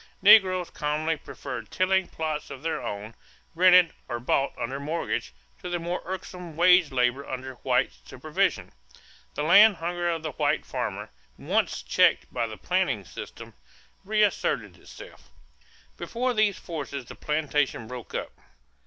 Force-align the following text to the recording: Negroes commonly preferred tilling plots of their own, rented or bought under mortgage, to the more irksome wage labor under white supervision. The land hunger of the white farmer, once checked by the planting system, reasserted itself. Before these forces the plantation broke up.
Negroes 0.23 0.71
commonly 0.71 1.15
preferred 1.15 1.69
tilling 1.69 2.07
plots 2.07 2.49
of 2.49 2.63
their 2.63 2.81
own, 2.81 3.13
rented 3.53 3.93
or 4.07 4.19
bought 4.19 4.51
under 4.57 4.79
mortgage, 4.79 5.31
to 5.61 5.69
the 5.69 5.77
more 5.77 6.01
irksome 6.05 6.55
wage 6.55 6.91
labor 6.91 7.23
under 7.29 7.53
white 7.61 7.91
supervision. 8.05 8.71
The 9.35 9.43
land 9.43 9.75
hunger 9.75 10.09
of 10.09 10.23
the 10.23 10.31
white 10.31 10.65
farmer, 10.65 11.11
once 11.37 11.83
checked 11.83 12.33
by 12.33 12.47
the 12.47 12.57
planting 12.57 13.05
system, 13.05 13.53
reasserted 14.03 14.75
itself. 14.75 15.29
Before 15.97 16.33
these 16.33 16.57
forces 16.57 17.05
the 17.05 17.13
plantation 17.13 17.85
broke 17.87 18.15
up. 18.15 18.31